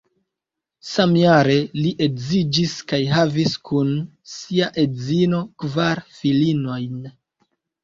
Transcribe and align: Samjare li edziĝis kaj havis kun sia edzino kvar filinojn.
Samjare 0.91 1.57
li 1.79 1.91
edziĝis 2.05 2.73
kaj 2.93 2.99
havis 3.13 3.55
kun 3.71 3.93
sia 4.33 4.73
edzino 4.87 5.45
kvar 5.67 6.05
filinojn. 6.19 7.01